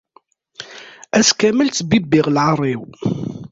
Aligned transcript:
Ass 1.17 1.29
kamel 1.39 1.69
ttbibbiɣ 1.69 2.25
lɛar-iw. 2.35 2.81